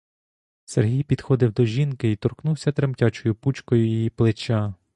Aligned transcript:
Сергій 0.65 1.03
підходив 1.03 1.53
до 1.53 1.65
жінки 1.65 2.07
й 2.11 2.15
торкнувся 2.15 2.71
тремтячою 2.71 3.35
пучкою 3.35 3.85
її 3.85 4.09
плеча. 4.09 4.73